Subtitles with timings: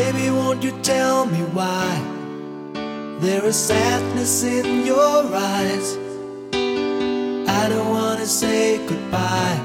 [0.00, 1.88] Baby, won't you tell me why
[3.20, 5.98] there is sadness in your eyes?
[7.58, 9.60] I don't wanna say goodbye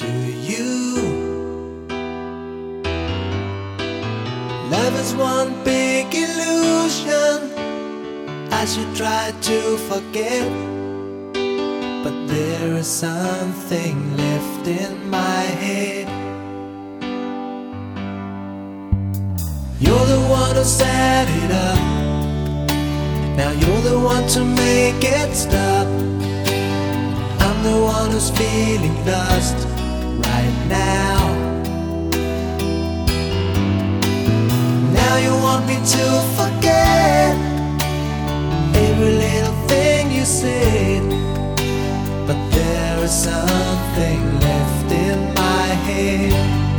[0.00, 0.10] to
[0.50, 0.66] you.
[4.74, 7.38] Love is one big illusion.
[8.50, 9.58] I should try to
[9.90, 10.50] forget,
[12.04, 16.19] but there is something left in my head.
[19.80, 21.78] You're the one who set it up.
[23.34, 25.86] Now you're the one to make it stop.
[27.40, 29.56] I'm the one who's feeling lost
[30.28, 31.18] right now.
[34.92, 37.34] Now you want me to forget
[38.76, 41.08] every little thing you said.
[42.26, 46.69] But there is something left in my head.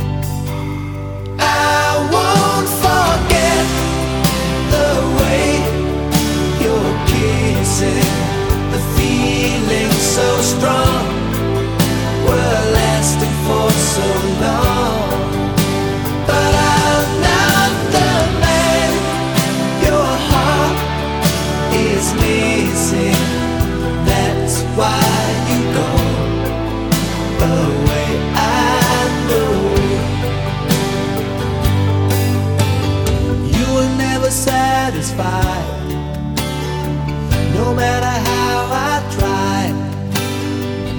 [37.54, 39.74] No matter how I tried,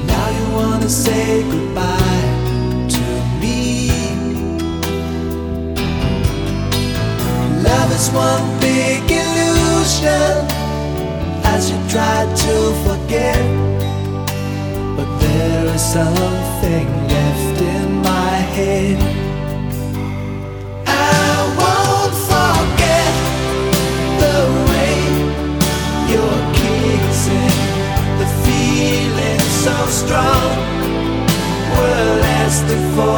[0.08, 2.26] now you wanna say goodbye
[2.96, 3.06] to
[3.40, 3.90] me.
[7.64, 10.48] Love is one big illusion.
[11.44, 13.42] I should try to forget,
[15.94, 18.98] something left in my head.
[20.88, 23.14] I won't forget
[24.24, 24.40] the
[24.70, 24.98] way
[26.10, 27.60] you're kissing,
[28.20, 28.28] the
[29.66, 30.74] so strong.
[32.96, 33.18] For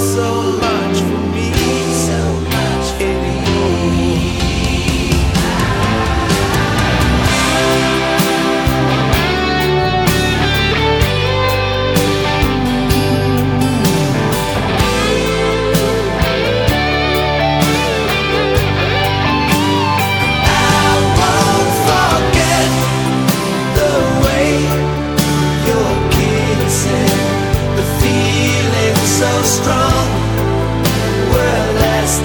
[0.00, 0.43] so